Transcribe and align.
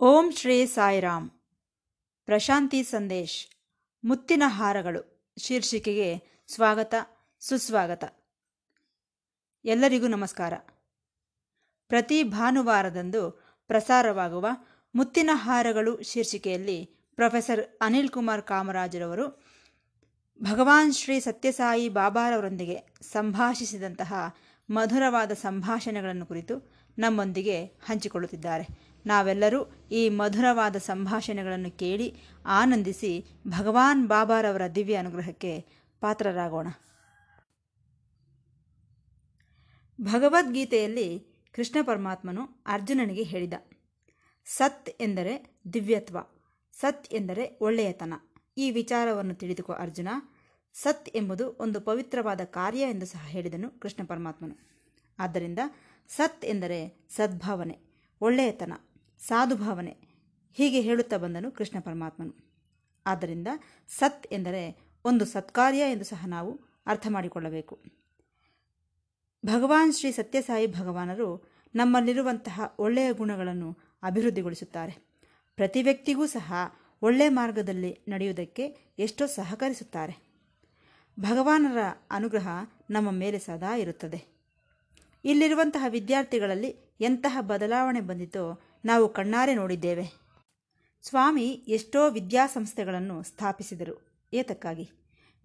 ಓಂ 0.00 0.32
ಶ್ರೀ 0.32 0.66
ಸಾಯಿರಾಮ್. 0.66 1.30
ಪ್ರಶಾಂತಿ 2.24 2.82
ಸಂದೇಶ್. 2.82 3.46
ಮುತ್ತಿನ 4.04 4.42
ಹಾರಗಳು. 4.46 5.32
ಶೀರ್ಷಿಕೆಗೆ 5.38 6.22
ಸ್ವಾಗತ, 6.48 6.94
ಸುಸ್ವಾಗತ. 7.40 8.04
ಎಲ್ಲರಿಗೂ 9.64 10.06
ನಮಸ್ಕಾರ. 10.06 10.52
ಪ್ರತಿ 11.88 12.22
ಭಾನುವಾರದಂದು 12.22 13.30
ಪ್ರಸಾರವಾಗುವ 13.66 14.46
ಮುತ್ತಿನ 14.94 15.30
ಹಾರಗಳು 15.32 16.02
ಶೀರ್ಷಿಕೆಯಲ್ಲಿ 16.02 16.84
ಪ್ರೊಫೆಸರ್ 17.14 17.78
ಅನಿಲ್ 17.80 18.08
ಕುಮಾರ್ 18.08 18.42
ಕಾಮರಾಜರವರು 18.42 19.44
ಭಗವಾನ್ 20.42 20.92
ಶ್ರೀ 20.92 21.20
ಸತ್ಯಸಾಯಿ 21.20 21.88
ಬಾಬಾರವರೊಂದಿಗೆ 21.88 22.94
ಸಂಭಾಷಿಸಿದಂತಹ 23.02 24.34
ಮಧುರವಾದ 24.70 25.32
ಸಂಭಾಷಣೆಗಳನ್ನು 25.32 26.26
ಕುರಿತು 26.26 26.54
ನಮ್ಮೊಂದಿಗೆ 26.98 27.64
ಹಂಚಿಕೊಳ್ಳುತ್ತಿದ್ದಾರೆ. 27.64 28.64
ನಾವೆಲ್ಲರೂ 29.06 29.60
ಈ 29.90 30.08
ಮಧುರವಾದ 30.08 30.76
ಸಂಭಾಷಣೆಗಳನ್ನು 30.76 31.70
ಕೇಳಿ 31.78 32.08
ಆನಂದಿಸಿ 32.46 33.12
ಭಗವಾನ್ 33.48 34.08
ಬಾಬಾರವರ 34.08 34.66
ದಿವ್ಯ 34.74 34.94
ಅನುಗ್ರಹಕ್ಕೆ 34.94 35.52
ಪಾತ್ರರಾಗೋಣ. 36.00 36.68
ಭಗವದ್ಗೀತೆಯಲ್ಲಿ 39.98 41.08
ಕೃಷ್ಣ 41.54 41.78
ಪರಮಾತ್ಮನು 41.82 42.42
ಅರ್ಜುನನಿಗೆ 42.66 43.22
ಹೇಳಿದ, 43.22 43.54
ಸತ್ 44.46 44.90
ಎಂದರೆ 45.00 45.34
ದಿವ್ಯತ್ವ, 45.74 46.18
ಸತ್ 46.80 47.06
ಎಂದರೆ 47.14 47.58
ಒಳ್ಳೆಯತನ. 47.60 48.14
ಈ 48.56 48.70
ವಿಚಾರವನ್ನು 48.70 49.34
ತಿಳಿದುಕೋ 49.34 49.72
ಅರ್ಜುನ 49.72 50.08
ಸತ್ 50.82 51.08
ಎಂಬುದು 51.14 51.56
ಒಂದು 51.60 51.80
ಪವಿತ್ರವಾದ 51.80 52.40
ಕಾರ್ಯ 52.44 52.80
ಎಂದು 52.80 53.06
ಸಹ 53.06 53.26
ಹೇಳಿದನು 53.26 53.80
ಕೃಷ್ಣ 53.80 54.06
ಪರಮಾತ್ಮನು. 54.06 54.56
ಆದ್ದರಿಂದ 55.18 55.58
ಸತ್ 56.08 56.44
ಎಂದರೆ 56.44 57.06
ಸದ್ಭಾವನೆ, 57.10 57.78
ಒಳ್ಳೆಯತನ, 58.20 58.72
ಸಾಧುಭಾವನೆ 59.18 59.96
ಹೀಗೆ 60.52 60.80
ಹೇಳುತ್ತಾ 60.80 61.16
ಬಂದನು 61.16 61.50
ಕೃಷ್ಣ 61.50 61.80
ಪರಮಾತ್ಮನು. 61.80 62.34
ಆದ್ದರಿಂದ 63.06 63.48
ಸತ್ 63.88 64.26
ಎಂದರೆ 64.32 64.80
ಒಂದು 65.04 65.24
ಸತ್ಕಾರ್ಯ 65.24 65.78
ಎಂದು 65.78 66.04
ಸಹ 66.04 66.24
ನಾವು 66.26 66.60
ಅರ್ಥ 66.86 67.06
ಮಾಡಿಕೊಳ್ಳಬೇಕು. 67.10 67.78
ಭಗವಾನ್ 69.46 69.92
ಶ್ರೀ 69.92 70.12
ಸತ್ಯಸಾಯಿ 70.12 70.66
ಭಗವಾನರು 70.66 71.48
ನಮ್ಮಲ್ಲಿರುವಂತಹ 71.74 72.74
ಒಳ್ಳೆಯ 72.78 73.12
ಗುಣಗಳನ್ನು 73.12 73.78
ಅಭಿವೃದ್ಧಿಗೊಳಿಸುತ್ತಾರೆ. 74.02 74.92
ಪ್ರತಿ 75.56 75.82
ವ್ಯಕ್ತಿಗೂ 75.82 76.26
ಸಹ 76.26 76.54
ಒಳ್ಳೆಯ 77.02 77.28
ಮಾರ್ಗದಲ್ಲಿ 77.28 77.98
ನಡೆಯುವುದಕ್ಕೆ 78.08 78.76
ಎಷ್ಟೋ 78.98 79.26
ಸಹಕರಿಸುತ್ತಾರೆ. 79.26 80.27
ಭಗವಾನರ 81.20 81.78
ಅನುಗ್ರಹ 82.10 82.48
ನಮ್ಮ 82.90 83.10
ಮೇಲೆ 83.10 83.38
ಸದಾ 83.38 83.76
ಇರುತ್ತದೆ. 83.76 84.24
ಇಲ್ಲಿರುವಂತಹ 85.24 85.84
ವಿದ್ಯಾರ್ಥಿಗಳಲ್ಲಿ 85.88 86.76
ಎಂತಹ 87.00 87.38
ಬದಲಾವಣೆ 87.40 88.00
ಬಂದಿತೋ 88.00 88.60
ನಾವು 88.84 89.08
ಕಣ್ಣಾರೆ 89.08 89.54
ನೋಡಿದ್ದೇವೆ. 89.54 90.28
ಸ್ವಾಮಿ 91.02 91.48
ಎಷ್ಟೋ 91.48 92.10
ವಿದ್ಯಾಸಂಸ್ಥೆಗಳನ್ನು 92.10 93.22
ಸ್ಥಾಪಿಸಿದರು. 93.22 94.26
ಏತಕ್ಕಾಗಿ? 94.32 94.90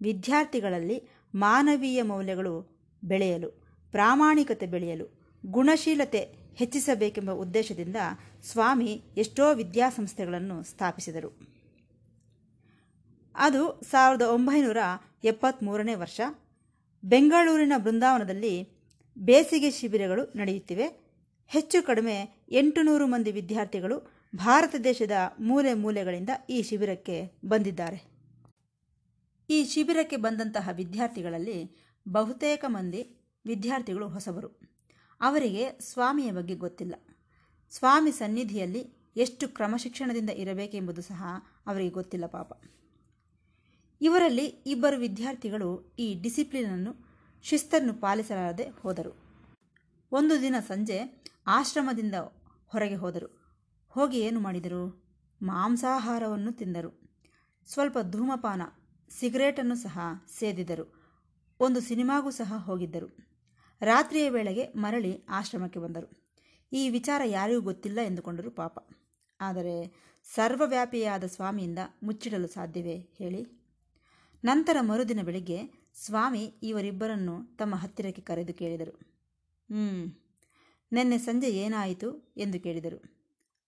ವಿದ್ಯಾರ್ಥಿಗಳಲ್ಲಿ 0.02 1.02
ಮಾನವೀಯ 1.34 2.02
ಮೌಲ್ಯಗಳು 2.02 2.78
ಬೆಳೆಯಲು, 3.04 3.50
ಪ್ರಾಮಾಣಿಕತೆ 3.90 4.66
ಬೆಳೆಯಲು, 4.66 5.38
ಗುಣಶೀಲತೆ 5.46 6.52
ಹೆಚ್ಚಿಸಬೇಕೆಂಬ 6.54 7.30
ಉದ್ದೇಶದಿಂದ 7.30 7.96
ಸ್ವಾಮಿ 8.42 9.02
ಎಷ್ಟೋ 9.16 9.54
ವಿದ್ಯಾಸಂಸ್ಥೆಗಳನ್ನು 9.54 10.62
ಸ್ಥಾಪಿಸಿದರು. 10.62 11.54
ಅದು 13.34 13.80
ಸಾವಿರದ 13.90 14.22
ಒಂಬೈನೂರ 14.22 14.76
ಎಪ್ಪತ್ತ್ಮೂರನೇ 15.24 15.94
ವರ್ಷ. 15.94 16.20
ಬೆಂಗಳೂರಿನ 17.04 17.72
ಬೃಂದಾವನದಲ್ಲಿ 17.76 18.68
ಬೇಸಿಗೆ 19.18 19.70
ಶಿಬಿರಗಳು 19.70 20.32
ನಡೆಯುತ್ತಿವೆ. 20.36 20.86
ಹೆಚ್ಚು 21.46 21.86
ಕಡಿಮೆ 21.86 22.46
ಎಂಟು 22.48 22.82
ನೂರು 22.82 23.06
ಮಂದಿ 23.06 23.32
ವಿದ್ಯಾರ್ಥಿಗಳು 23.32 24.12
ಭಾರತ 24.36 24.74
ದೇಶದ 24.84 25.10
ಮೂಲೆ 25.40 25.74
ಮೂಲೆಗಳಿಂದ 25.74 26.28
ಈ 26.50 26.62
ಶಿಬಿರಕ್ಕೆ 26.62 27.32
ಬಂದಿದ್ದಾರೆ. 27.44 28.14
ಈ 29.50 29.64
ಶಿಬಿರಕ್ಕೆ 29.64 30.16
ಬಂದಂತಹ 30.16 30.68
ವಿದ್ಯಾರ್ಥಿಗಳಲ್ಲಿ 30.72 31.76
ಬಹುತೇಕ 32.08 32.64
ಮಂದಿ 32.68 33.16
ವಿದ್ಯಾರ್ಥಿಗಳು 33.46 34.08
ಹೊಸಬರು. 34.08 34.48
ಅವರಿಗೆ 35.20 35.78
ಸ್ವಾಮಿಯ 35.80 36.32
ಬಗ್ಗೆ 36.32 36.54
ಗೊತ್ತಿಲ್ಲ. 36.54 36.94
ಸ್ವಾಮಿ 37.70 38.12
ಸನ್ನಿಧಿಯಲ್ಲಿ 38.12 39.12
ಎಷ್ಟು 39.16 39.48
ಕ್ರಮಶಿಕ್ಷಣದಿಂದ 39.48 40.30
ಇರಬೇಕೆಂಬುದು 40.30 41.02
ಸಹ 41.02 41.24
ಅವರಿಗೆ 41.66 41.90
ಗೊತ್ತಿಲ್ಲ 41.90 42.26
ಪಾಪ. 42.26 42.52
ಇವರಲ್ಲಿ 44.00 44.46
ಇಬ್ಬರು 44.46 44.96
ವಿದ್ಯಾರ್ಥಿಗಳು 44.96 45.96
ಈ 45.98 46.22
ಡಿಸಿಪ್ಲಿನನ್ನು 46.22 46.94
ಶಿಸ್ತನ್ನು 47.42 47.94
ಪಾಲಿಸಲಾರದೆ 47.94 48.68
ಹೋದರು. 48.68 49.16
ಒಂದು 50.12 50.42
ದಿನ 50.42 50.54
ಸಂಜೆ 50.60 51.24
ಆಶ್ರಮದಿಂದ 51.46 52.14
ಹೊರಗೆ 52.66 52.94
ಹೋದರು. 52.94 53.44
ಹೋಗಿ 53.88 54.20
ಏನು 54.20 54.40
ಮಾಡಿದರು? 54.40 55.04
ಮಾಂಸಾಹಾರವನ್ನು 55.42 56.52
ತಿಂದರು. 56.52 57.00
ಸ್ವಲ್ಪ 57.66 57.98
ಧೂಮಪಾನ, 58.10 58.62
ಸಿಗರೇಟನ್ನು 59.08 59.74
ಸಹ 59.74 59.98
ಸೇದಿದರು. 60.38 61.04
ಒಂದು 61.60 61.80
ಸಿನಿಮಾಗೂ 61.80 62.30
ಸಹ 62.30 62.54
ಹೋಗಿದ್ದರು. 62.56 63.16
ರಾತ್ರಿಯ 63.80 64.30
ವೇಳೆಗೆ 64.30 64.72
ಮರಳಿ 64.76 65.24
ಆಶ್ರಮಕ್ಕೆ 65.28 65.78
ಬಂದರು. 65.78 66.34
ಈ 66.72 66.88
ವಿಚಾರ 66.88 67.22
ಯಾರಿಗೂ 67.24 67.60
ಗೊತ್ತಿಲ್ಲ 67.60 68.00
ಎಂದುಕೊಂಡರು 68.00 68.50
ಪಾಪ. 68.50 68.78
ಆದರೆ 69.40 70.04
ಸರ್ವವ್ಯಾಪಿಯಾದ 70.34 71.24
ಸ್ವಾಮಿಯಿಂದ 71.24 71.78
ಮುಚ್ಚಿಡಲು 72.02 72.48
ಸಾಧ್ಯವೇ 72.48 72.96
ಹೇಳಿ? 73.18 73.63
ನಂತರ 74.44 74.76
ಮರುದಿನ 74.80 75.22
ಬೆಳಿಗ್ಗೆ 75.22 75.90
ಸ್ವಾಮಿ 75.94 76.54
ಇವರಿಬ್ಬರನ್ನು 76.62 77.56
ತಮ್ಮ 77.56 77.74
ಹತ್ತಿರಕ್ಕೆ 77.74 78.22
ಕರೆದು 78.22 78.54
ಕೇಳಿದರು. 78.54 78.90
ಹ್ಞೂ 79.70 80.04
ನಿನ್ನೆ 80.92 81.18
ಸಂಜೆ 81.18 81.50
ಏನಾಯಿತು 81.50 82.34
ಎಂದು 82.36 82.60
ಕೇಳಿದರು. 82.60 82.98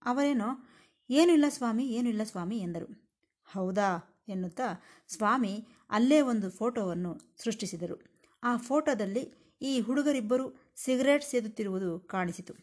ಅವರೇನೋ 0.04 0.68
ಏನೂ 1.10 1.32
ಇಲ್ಲ 1.32 1.44
ಸ್ವಾಮಿ 1.48 1.86
ಏನೂ 1.88 2.08
ಇಲ್ಲ 2.08 2.22
ಸ್ವಾಮಿ 2.24 2.58
ಎಂದರು. 2.58 3.06
ಹೌದಾ 3.44 4.16
ಎನ್ನುತ್ತಾ 4.28 4.84
ಸ್ವಾಮಿ 5.08 5.66
ಅಲ್ಲೇ 5.90 6.20
ಒಂದು 6.20 6.50
ಫೋಟೋವನ್ನು 6.50 7.20
ಸೃಷ್ಟಿಸಿದರು. 7.42 7.96
ಆ 8.42 8.56
ಫೋಟೋದಲ್ಲಿ 8.56 9.32
ಈ 9.62 9.80
ಹುಡುಗರಿಬ್ಬರು 9.80 10.72
ಸಿಗರೇಟ್ 10.76 11.24
ಸೇದುತ್ತಿರುವುದು 11.24 12.00
ಕಾಣಿಸಿತು. 12.00 12.54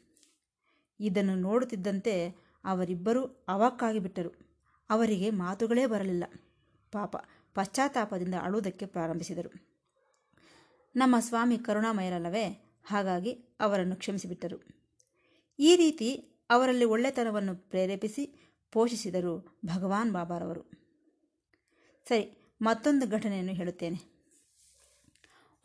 ಇದನ್ನು 1.00 1.36
ನೋಡುತ್ತಿದ್ದಂತೆ 1.36 2.36
ಅವರಿಬ್ಬರೂ 2.64 3.24
ಅವಾಕ್ಕಾಗಿಬಿಟ್ಟರು 3.24 4.32
ಅವರಿಗೆ 4.90 5.30
ಮಾತುಗಳೇ 5.30 5.86
ಬರಲಿಲ್ಲ. 5.86 6.24
ಪಾಪ 6.92 7.16
ಪಶ್ಚಾತ್ತಾಪದಿಂದ 7.54 8.36
ಅಳುವುದಕ್ಕೆ 8.42 8.86
ಪ್ರಾರಂಭಿಸಿದರು. 8.86 9.74
ನಮ್ಮ 10.96 11.16
ಸ್ವಾಮಿ 11.20 11.58
ಕರುಣಾಮಯರಲ್ಲವೇ? 11.58 12.46
ಹಾಗಾಗಿ 12.86 13.32
ಅವರನ್ನು 13.60 13.96
ಕ್ಷಮಿಸಿಬಿಟ್ಟರು. 13.96 14.58
ಈ 15.60 15.76
ರೀತಿ 15.76 16.16
ಅವರಲ್ಲಿ 16.50 16.86
ಒಳ್ಳೆತನವನ್ನು 16.86 17.56
ಪ್ರೇರೇಪಿಸಿ 17.56 18.52
ಪೋಷಿಸಿದರು 18.72 19.60
ಭಗವಾನ್ 19.66 20.14
ಬಾಬಾರವರು. 20.14 20.62
ಸರಿ, 22.08 22.56
ಮತ್ತೊಂದು 22.62 23.08
ಘಟನೆಯನ್ನು 23.08 23.54
ಹೇಳುತ್ತೇನೆ. 23.54 24.14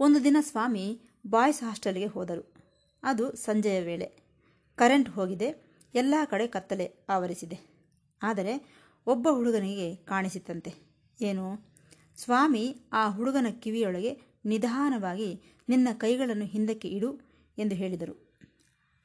ಒಂದು 0.01 0.25
ದಿನ 0.25 0.37
ಸ್ವಾಮಿ 0.41 1.01
ಬಾಯ್ಸ್ 1.27 1.63
ಹಾಸ್ಟೆಲ್ಗೆ 1.63 2.07
ಹೋದರು. 2.07 2.55
ಅದು 3.03 3.37
ಸಂಜೆಯ 3.37 3.81
ವೇಳೆ. 3.81 4.07
ಕರೆಂಟ್ 4.77 5.11
ಹೋಗಿದೆ, 5.11 5.79
ಎಲ್ಲ 5.95 6.15
ಕಡೆ 6.31 6.47
ಕತ್ತಲೆ 6.47 6.93
ಆವರಿಸಿದೆ. 7.09 7.59
ಆದರೆ 8.23 8.79
ಒಬ್ಬ 9.07 9.29
ಹುಡುಗನಿಗೆ 9.31 9.97
ಕಾಣಿಸಿತಂತೆ 9.97 10.75
ಏನು? 11.21 11.78
ಸ್ವಾಮಿ 12.25 12.77
ಆ 12.93 13.11
ಹುಡುಗನ 13.11 13.47
ಕಿವಿಯೊಳಗೆ 13.51 14.21
ನಿಧಾನವಾಗಿ 14.45 15.43
ನಿನ್ನ 15.69 15.89
ಕೈಗಳನ್ನು 15.93 16.45
ಹಿಂದಕ್ಕೆ 16.45 16.89
ಇಡು 16.89 17.21
ಎಂದು 17.59 17.75
ಹೇಳಿದರು. 17.75 18.37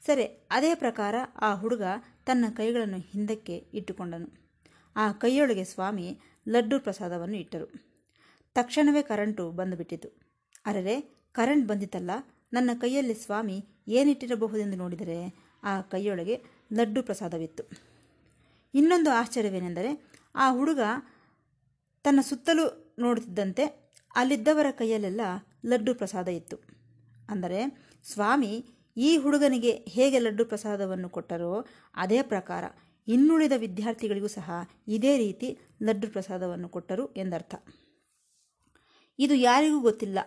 ಸರಿ, 0.05 0.23
ಅದೇ 0.23 0.75
ಪ್ರಕಾರ 0.75 1.15
ಆ 1.41 1.55
ಹುಡುಗ 1.55 1.81
ತನ್ನ 2.25 2.45
ಕೈಗಳನ್ನು 2.49 2.97
ಹಿಂದಕ್ಕೆ 2.97 3.57
ಇಟ್ಟುಕೊಂಡನು. 3.57 4.51
ಆ 4.95 5.11
ಕೈಯೊಳಗೆ 5.11 5.63
ಸ್ವಾಮಿ 5.63 6.19
ಲಡ್ಡು 6.49 6.79
ಪ್ರಸಾದವನ್ನು 6.79 7.37
ಇಟ್ಟರು. 7.37 7.65
ತಕ್ಷಣವೇ 8.53 9.01
ಕರೆಂಟು 9.01 9.51
ಬಂದುಬಿಟ್ಟಿತು. 9.51 10.07
ಅರರೆ, 10.65 11.01
ಕರೆಂಟ್ 11.31 11.67
ಬಂದಿತಲ್ಲ 11.67 12.11
ನನ್ನ 12.53 12.69
ಕೈಯಲ್ಲಿ 12.81 13.13
ಸ್ವಾಮಿ 13.13 13.65
ಏನಿಟ್ಟಿರಬಹುದೆಂದು 13.87 14.77
ನೋಡಿದರೆ 14.77 15.35
ಆ 15.63 15.81
ಕೈಯೊಳಗೆ 15.81 16.43
ಲಡ್ಡು 16.73 17.03
ಪ್ರಸಾದವಿತ್ತು. 17.03 17.63
ಇನ್ನೊಂದು 18.73 19.11
ಆಶ್ಚರ್ಯವೇನೆಂದರೆ 19.11 20.11
ಆ 20.35 20.51
ಹುಡುಗ 20.51 20.79
ತನ್ನ 22.03 22.19
ಸುತ್ತಲೂ 22.21 22.82
ನೋಡುತ್ತಿದ್ದಂತೆ 22.99 23.91
ಅಲ್ಲಿದ್ದವರ 24.15 24.65
ಕೈಯಲ್ಲೆಲ್ಲ 24.71 25.21
ಲಡ್ಡು 25.65 25.95
ಪ್ರಸಾದ 25.95 26.27
ಇತ್ತು. 26.27 26.57
ಅಂದರೆ, 27.29 27.89
ಸ್ವಾಮಿ 28.03 28.65
ಈ 28.97 29.17
ಹುಡುಗನಿಗೆ 29.17 29.71
ಹೇಗೆ 29.71 30.19
ಲಡ್ಡು 30.19 30.45
ಪ್ರಸಾದವನ್ನು 30.45 31.09
ಕೊಟ್ಟರೋ 31.09 31.65
ಅದೇ 31.95 32.21
ಪ್ರಕಾರ 32.21 32.63
ಇನ್ನುಳಿದ 33.07 33.51
ವಿದ್ಯಾರ್ಥಿಗಳಿಗೂ 33.57 34.27
ಸಹ 34.27 34.51
ಇದೇ 34.87 35.17
ರೀತಿ 35.17 35.57
ಲಡ್ಡು 35.83 36.07
ಪ್ರಸಾದವನ್ನು 36.07 36.69
ಕೊಟ್ಟರು 36.69 37.13
ಎಂದರ್ಥ. 37.13 37.55
ಇದು 39.19 39.35
ಯಾರಿಗೂ 39.35 39.79
ಗೊತ್ತಿಲ್ಲ. 39.79 40.19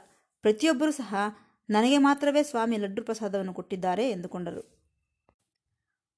ಪ್ರತಿಯೊಬ್ಬರೂ 0.42 0.90
ಸಹ 0.90 1.14
ನನಗೆ 1.70 1.98
ಮಾತ್ರವೇ 1.98 2.42
ಸ್ವಾಮಿ 2.42 2.76
ಲಡ್ಡು 2.76 3.02
ಪ್ರಸಾದವನ್ನು 3.02 3.54
ಕೊಟ್ಟಿದ್ದಾರೆ 3.54 4.10
ಎಂದುಕೊಂಡರು. 4.10 4.76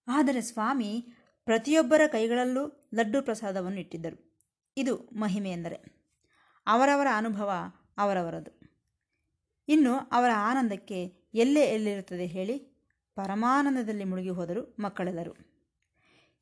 ಆದರೆ 0.09 0.41
ಸ್ವಾಮಿ 0.41 1.07
ಪ್ರತಿಯೊಬ್ಬರ 1.45 2.01
ಕೈಗಳಲ್ಲೂ 2.07 2.91
ಲಡ್ಡು 2.95 3.23
ಪ್ರಸಾದವನ್ನು 3.23 3.81
ಇಟ್ಟಿದ್ದರು. 3.81 4.41
ಇದು 4.77 4.97
ಮಹಿಮೆ 4.97 5.51
ಎಂದರೆ. 5.51 5.98
ಅವರವರ 6.69 7.07
ಅನುಭವ 7.15 7.51
ಅವರವರದು. 7.99 8.61
ಇನ್ನು 9.69 9.99
ಅವರ 9.99 10.31
ಆನಂದಕ್ಕೆ 10.37 11.05
ಎಲ್ಲೇ 11.35 11.61
ಎಲ್ಲಿರುತ್ತದೆ 11.61 12.27
ಹೇಳಿ 12.27 12.59
ಪರಮಾನಂದದಲ್ಲಿ 13.15 14.05
ಮುಳುಗಿ 14.05 14.29
ಹೋದರು 14.29 14.77
ಮಕ್ಕಳೆಲ್ಲರೂ. 14.79 15.35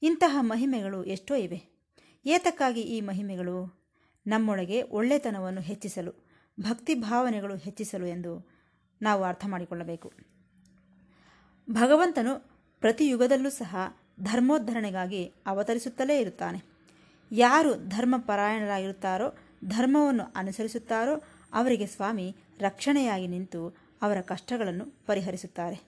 ಇಂತಹ 0.02 0.36
ಮಹಿಮೆಗಳು 0.40 1.04
ಎಷ್ಟೋ 1.04 1.34
ಇವೆ. 1.34 1.90
ಏತಕ್ಕಾಗಿ 2.26 2.80
ಈ 2.80 3.00
ಮಹಿಮೆಗಳು? 3.00 3.86
ನಮ್ಮೊಳಗೆ 4.26 4.82
ಒಳ್ಳೆತನವನ್ನು 4.82 5.60
ಹೆಚ್ಚಿಸಲು, 5.60 6.12
ಭಕ್ತಿ 6.60 6.94
ಭಾವನೆಗಳು 6.94 7.56
ಹೆಚ್ಚಿಸಲು 7.56 8.06
ಎಂದು 8.06 8.50
ನಾವು 9.02 9.24
ಅರ್ಥ 9.24 9.46
ಮಾಡಿಕೊಳ್ಳಬೇಕು. 9.46 10.12
ಭಗವಂತನು 11.70 12.60
ಪ್ರತಿ 12.80 13.08
ಯುಗದಲ್ಲೂ 13.08 13.50
ಸಹ 13.50 13.76
ಧರ್ಮೋದ್ಧರಣೆಗಾಗಿ 14.20 15.32
ಅವತರಿಸುತ್ತಲೇ 15.46 16.20
ಇರುತ್ತಾನೆ. 16.20 16.62
ಯಾರು 17.32 17.88
ಧರ್ಮಪರಾಯಣರಾಗಿರುತ್ತಾರೋ 17.88 19.34
ಧರ್ಮವನ್ನು 19.64 20.24
ಅನುಸರಿಸುತ್ತಾರೋ 20.36 21.22
ಅವರಿಗೆ 21.52 21.86
ಸ್ವಾಮಿ 21.86 22.36
ರಕ್ಷಣೆಯಾಗಿ 22.60 23.26
ನಿಂತು 23.26 23.76
ಅವರ 24.02 24.20
ಕಷ್ಟಗಳನ್ನು 24.20 25.06
ಪರಿಹರಿಸುತ್ತಾರೆ. 25.06 25.80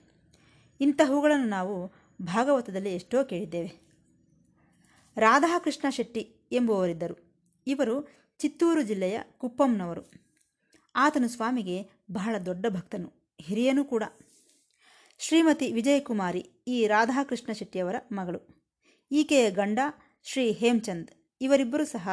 ಇಂತಹವುಗಳನ್ನು 0.81 1.47
ನಾವು 1.47 1.93
ಭಾಗವತದಲ್ಲಿ 2.23 2.95
ಎಷ್ಟೋ 2.95 3.25
ಕೇಳಿದ್ದೇವೆ. 3.25 3.89
ರಾಧಾಕೃಷ್ಣ 5.17 5.91
ಶೆಟ್ಟಿ 5.91 6.37
ಎಂಬುವವರಿದ್ದರು. 6.53 7.35
ಇವರು 7.67 8.09
ಚಿತ್ತೂರು 8.39 8.83
ಜಿಲ್ಲೆಯ 8.83 9.21
ಕುಪ್ಪಂನವರು. 9.39 10.11
ಆತನು 10.97 11.29
ಸ್ವಾಮಿಗೆ 11.29 11.91
ಬಹಳ 12.13 12.37
ದೊಡ್ಡ 12.47 12.67
ಭಕ್ತನು, 12.69 13.13
ಹಿರಿಯನೂ 13.41 13.85
ಕೂಡ. 13.85 14.03
ಶ್ರೀಮತಿ 15.19 15.73
ವಿಜಯಕುಮಾರಿ 15.73 16.51
ಈ 16.69 16.87
ರಾಧಾಕೃಷ್ಣ 16.87 17.53
ಶೆಟ್ಟಿಯವರ 17.53 17.95
ಮಗಳು. 18.13 18.65
ಈಕೆಯ 19.13 19.51
ಗಂಡ 19.51 19.79
ಶ್ರೀ 20.23 20.53
ಹೇಮಚಂದ್. 20.53 21.11
ಇವರಿಬ್ಬರೂ 21.41 21.85
ಸಹ 21.85 22.09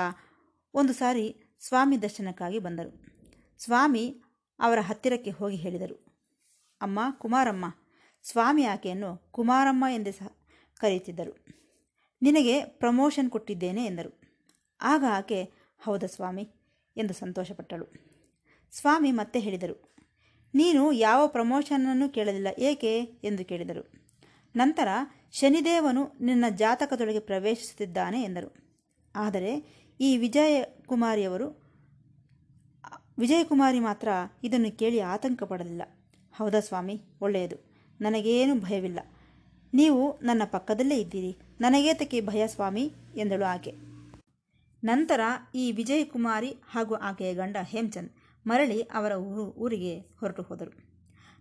ಒಂದು 0.74 0.94
ಸಾರಿ 0.94 1.45
ಸ್ವಾಮಿ 1.62 2.02
ದರ್ಶನಕ್ಕಾಗಿ 2.02 2.60
ಬಂದರು. 2.60 2.92
ಸ್ವಾಮಿ 3.60 4.04
ಅವರ 4.60 4.80
ಹತ್ತಿರಕ್ಕೆ 4.82 5.32
ಹೋಗಿ 5.32 5.56
ಹೇಳಿದರು. 5.56 5.98
ಅಮ್ಮ, 6.82 7.00
ಕುಮಾರಮ್ಮ, 7.12 7.66
ಸ್ವಾಮಿ 8.24 8.64
ಆಕೆಯನ್ನು 8.64 9.12
ಕುಮಾರಮ್ಮ 9.32 9.86
ಎಂದೇ 9.90 10.12
ಸಹ 10.12 10.30
ಕರೆಯುತ್ತಿದ್ದರು. 10.82 11.34
ನಿನಗೆ 12.22 12.66
ಪ್ರಮೋಷನ್ 12.66 13.30
ಕೊಟ್ಟಿದ್ದೇನೆ 13.30 13.86
ಎಂದರು. 13.86 14.12
ಆಗ 14.82 15.04
ಆಕೆ, 15.12 15.40
ಹೌದಾ 15.84 16.08
ಸ್ವಾಮಿ 16.08 16.46
ಎಂದು 16.98 17.14
ಸಂತೋಷಪಟ್ಟಳು. 17.14 17.86
ಸ್ವಾಮಿ 18.72 19.12
ಮತ್ತೆ 19.12 19.40
ಹೇಳಿದರು, 19.40 19.76
ನೀನು 20.54 20.92
ಯಾವ 20.92 21.28
ಪ್ರಮೋಷನನ್ನು 21.28 22.10
ಕೇಳಲಿಲ್ಲ, 22.10 22.48
ಏಕೆ 22.60 22.94
ಎಂದು 23.24 23.46
ಕೇಳಿದರು. 23.46 23.84
ನಂತರ 24.56 24.88
ಶನಿದೇವನು 25.32 26.04
ನಿನ್ನ 26.22 26.46
ಜಾತಕದೊಳಗೆ 26.50 27.20
ಪ್ರವೇಶಿಸುತ್ತಿದ್ದಾನೆ 27.20 28.20
ಎಂದರು. 28.24 28.50
ಆದರೆ 29.16 29.52
ಈ 30.00 30.18
ವಿಜಯಕುಮಾರಿಯವರು, 30.18 31.66
ವಿಜಯಕುಮಾರಿ 33.18 33.80
ಮಾತ್ರ 33.80 34.08
ಇದನ್ನು 34.44 34.78
ಕೇಳಿ 34.78 35.00
ಆತಂಕ 35.00 35.44
ಪಡಲಿಲ್ಲ 35.44 35.82
ಹೌದಾ 36.34 36.60
ಸ್ವಾಮಿ, 36.60 37.02
ಒಳ್ಳೆಯದು. 37.22 37.56
ನನಗೇನು 38.02 38.60
ಭಯವಿಲ್ಲ. 38.60 39.00
ನೀವು 39.74 40.20
ನನ್ನ 40.24 40.42
ಪಕ್ಕದಲ್ಲೇ 40.46 41.02
ಇದ್ದೀರಿ. 41.02 41.38
ನನಗೇತಕ್ಕೆ 41.60 42.22
ಭಯ 42.22 42.48
ಸ್ವಾಮಿ? 42.48 42.94
ಎಂದಳು 43.16 43.46
ಆಕೆ. 43.46 43.72
ನಂತರ 44.84 45.20
ಈ 45.56 45.72
ವಿಜಯಕುಮಾರಿ 45.72 46.56
ಹಾಗೂ 46.70 46.96
ಆಕೆಯ 46.96 47.34
ಗಂಡ 47.34 47.58
ಹೇಮಚಂದ್ 47.62 48.10
ಮರಳಿ 48.48 48.82
ಅವರ 48.82 49.12
ಊರು, 49.12 49.44
ಊರಿಗೆ 49.44 50.00
ಹೊರಟು 50.00 50.42
ಹೋದರು. 50.42 50.86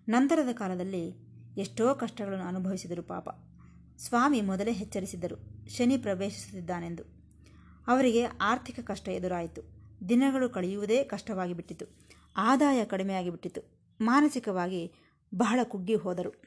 ನಂತರದ 0.09 0.53
ಕಾಲದಲ್ಲಿ 0.53 1.15
ಎಷ್ಟೋ 1.57 1.95
ಕಷ್ಟಗಳನ್ನು 1.95 2.45
ಅನುಭವಿಸಿದರು 2.45 3.03
ಪಾಪ. 3.03 3.29
ಸ್ವಾಮಿ 3.99 4.41
ಮೊದಲೇ 4.41 4.73
ಎಚ್ಚರಿಸಿದರು 4.73 5.69
ಶನಿ 5.69 5.99
ಪ್ರವೇಶಿಸುತ್ತಿದ್ದಾನೆಂದು. 5.99 7.14
ಅವರಿಗೆ 7.87 8.25
ಆರ್ಥಿಕ 8.25 8.81
ಕಷ್ಟ 8.81 9.09
ಎದುರಾಯಿತು. 9.09 9.63
ದಿನಗಳು 10.09 10.51
ಕಳೆಯುವುದೇ 10.51 11.05
ಕಷ್ಟವಾಗಿ 11.05 11.55
ಬಿಟ್ಟಿತು 11.55 11.87
ಆದಾಯ 12.37 12.85
ಕಡಿಮೆಯಾಗಿ 12.85 13.31
ಬಿಟ್ಟಿತು 13.31 13.61
ಮಾನಸಿಕವಾಗಿ 14.01 14.93
ಬಹಳ 15.35 15.61
ಕುಗ್ಗಿ 15.65 15.95
ಹೋದರು. 15.95 16.43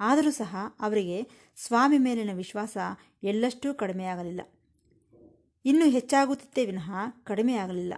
ಆದರೂ 0.00 0.30
ಸಹ 0.30 0.56
ಅವರಿಗೆ 0.80 1.28
ಸ್ವಾಮಿ 1.56 1.98
ಮೇಲಿನ 1.98 2.30
ವಿಶ್ವಾಸ 2.32 2.76
ಎಳ್ಳಷ್ಟೂ 3.22 3.74
ಕಡಿಮೆಯಾಗಲಿಲ್ಲ. 3.74 4.40
ಇನ್ನೂ 5.64 5.86
ಹೆಚ್ಚಾಗುತ್ತಿತ್ತೇ 5.86 6.66
ವಿನಃ 6.66 6.90
ಕಡಿಮೆಯಾಗಲಿಲ್ಲ. 7.24 7.94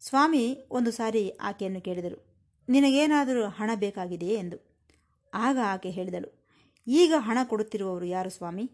ಸ್ವಾಮಿ 0.00 0.68
ಒಂದು 0.70 0.90
ಸಾರಿ 0.90 1.30
ಆಕೆಯನ್ನು 1.30 1.80
ಕೇಳಿದರು. 1.80 2.24
ನಿನಗೇನಾದರೂ 2.68 3.46
ಹಣ 3.46 3.70
ಬೇಕಾಗಿದೆಯೇ 3.74 4.34
ಎಂದು. 4.34 4.56
ಆಗ 5.34 5.58
ಆಕೆ 5.66 5.90
ಹೇಳಿದಳು. 5.90 6.48
ಈಗ 6.86 7.14
ಹಣ 7.18 7.38
ಕೊಡುತ್ತಿರುವವರು 7.44 8.04
ಯಾರು 8.04 8.30
ಸ್ವಾಮಿ? 8.30 8.70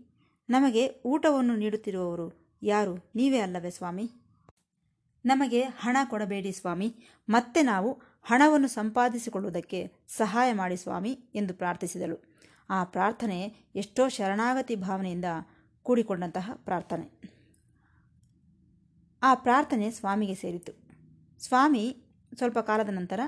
ನಮಗೆ 0.51 1.03
ಊಟವನ್ನು 1.05 1.57
ನೀಡುತ್ತಿರುವವರು 1.57 2.46
ಯಾರು? 2.63 3.11
ನೀವೇ 3.15 3.39
ಅಲ್ಲವೇ 3.39 3.71
ಸ್ವಾಮಿ? 3.71 4.11
ನಮಗೆ 5.25 5.63
ಹಣ 5.63 5.97
ಕೊಡಬೇಡಿ 6.05 6.53
ಸ್ವಾಮಿ. 6.53 6.95
ಮತ್ತೆ 7.29 7.63
ನಾವು 7.63 8.03
ಹಣವನ್ನು 8.23 8.69
ಸಂಪಾದಿಸಿಕೊಳ್ಳುವುದಕ್ಕೆ 8.69 9.93
ಸಹಾಯ 10.09 10.53
ಮಾಡಿ 10.53 10.77
ಸ್ವಾಮಿ 10.77 11.13
ಎಂದು 11.35 11.55
ಪ್ರಾರ್ಥಿಸಿದಳು. 11.55 12.37
ಆ 12.71 12.85
ಪ್ರಾರ್ಥನೆ 12.85 13.55
ಎಷ್ಟೋ 13.75 14.09
ಶರಣಾಗತಿ 14.09 14.77
ಭಾವನೆಯಿಂದ 14.77 15.25
ಕೂಡಿಕೊಂಡಂತಹ 15.83 16.51
ಪ್ರಾರ್ಥನೆ. 16.55 17.37
ಆ 19.23 19.35
ಪ್ರಾರ್ಥನೆ 19.35 19.91
ಸ್ವಾಮಿಗೆ 19.91 20.35
ಸೇರಿತು 20.35 20.73
ಸ್ವಾಮಿ 21.45 22.05
ಸ್ವಲ್ಪ 22.37 22.59
ಕಾಲದ 22.59 22.89
ನಂತರ 22.89 23.21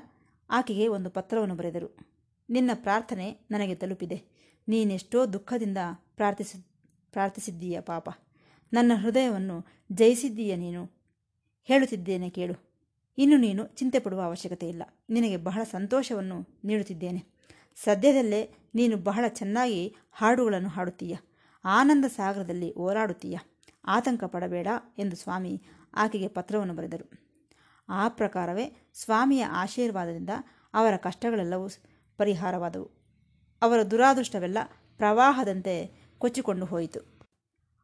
ಆಕೆಗೆ 0.51 0.89
ಒಂದು 0.89 1.11
ಪತ್ರವನ್ನು 1.11 1.55
ಬರೆದರು. 1.55 1.97
ನಿನ್ನ 2.51 2.71
ಪ್ರಾರ್ಥನೆ 2.75 3.39
ನನಗೆ 3.51 3.75
ತಲುಪಿದೆ. 3.75 4.23
ನೀನೆಷ್ಟೋ 4.69 5.27
ದುಃಖದಿಂದ 5.27 5.79
ಪ್ರಾರ್ಥಿಸಿ, 6.17 6.67
ಪ್ರಾರ್ಥಿಸಿದ್ದೀಯ 7.13 7.81
ಪಾಪ. 7.81 8.09
ನನ್ನ 8.73 8.93
ಹೃದಯವನ್ನು 8.95 9.67
ಜಯಿಸಿದ್ದೀಯ 9.93 10.57
ನೀನು. 10.57 10.91
ಹೇಳುತ್ತಿದ್ದೇನೆ 11.65 12.31
ಕೇಳು. 12.31 12.69
ಇನ್ನು 13.19 13.37
ನೀನು 13.37 13.67
ಚಿಂತೆ 13.67 13.99
ಪಡುವ 13.99 14.21
ಅವಶ್ಯಕತೆ 14.21 14.69
ಇಲ್ಲ. 14.69 14.83
ನಿನಗೆ 15.11 15.37
ಬಹಳ 15.37 15.63
ಸಂತೋಷವನ್ನು 15.63 16.61
ನೀಡುತ್ತಿದ್ದೇನೆ. 16.65 17.25
ಸದ್ಯದಲ್ಲೇ 17.77 18.55
ನೀನು 18.75 18.97
ಬಹಳ 18.97 19.25
ಚೆನ್ನಾಗಿ 19.29 19.97
ಹಾಡುಗಳನ್ನು 20.13 20.69
ಹಾಡುತ್ತೀಯ. 20.69 21.17
ಆನಂದ 21.65 22.05
ಸಾಗರದಲ್ಲಿ 22.05 22.75
ಓಡಾಡುತ್ತೀಯ 22.75 23.39
ಆತಂಕ 23.85 24.25
ಪಡಬೇಡ 24.25 24.67
ಎಂದು 24.99 25.17
ಸ್ವಾಮಿ 25.17 25.63
ಆಕೆಗೆ 25.95 26.29
ಪತ್ರವನ್ನು 26.29 26.75
ಬರೆದರು. 26.75 27.11
ಆ 27.89 28.09
ಪ್ರಕಾರವೇ 28.09 28.91
ಸ್ವಾಮಿಯ 28.95 29.45
ಆಶೀರ್ವಾದದಿಂದ 29.45 30.31
ಅವರ 30.75 30.97
ಕಷ್ಟಗಳೆಲ್ಲವೂ 30.97 31.69
ಪರಿಹಾರವಾದವು. 32.17 32.91
ಅವರ 33.63 33.83
ದುರಾದೃಷ್ಟವೆಲ್ಲ 33.83 34.59
ಪ್ರವಾಹದಂತೆ 34.97 36.05
ಕೊಚ್ಚಿಕೊಂಡು 36.19 36.67
ಹೋಯಿತು. 36.67 37.18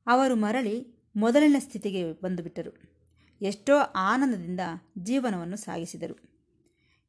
ಅವರು 0.07 0.37
ಮರಳಿ 0.37 0.95
ಮೊದಲಿನ 1.17 1.57
ಸ್ಥಿತಿಗೆ 1.59 2.13
ಬಂದುಬಿಟ್ಟರು. 2.13 2.95
ಎಷ್ಟೋ 3.43 3.77
ಆನಂದದಿಂದ 3.97 4.61
ಜೀವನವನ್ನು 4.99 5.57
ಸಾಗಿಸಿದರು. 5.57 6.35